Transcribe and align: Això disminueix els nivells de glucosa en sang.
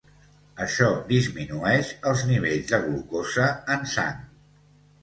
Això 0.63 0.87
disminueix 1.11 1.91
els 2.13 2.25
nivells 2.33 2.73
de 2.73 2.81
glucosa 2.89 3.53
en 3.79 3.89
sang. 3.97 4.23